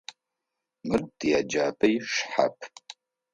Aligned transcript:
Мыр 0.85 1.01
тиеджапӏэ 1.17 1.87
ишхапӏ. 1.97 2.63